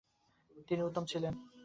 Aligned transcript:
তিনি 0.67 0.81
উত্তম 0.83 1.03
ছিলেন। 1.05 1.33